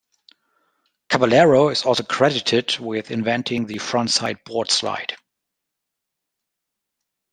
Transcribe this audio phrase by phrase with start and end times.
[1.09, 5.15] Caballero is also credited with inventing the frontside boardslide.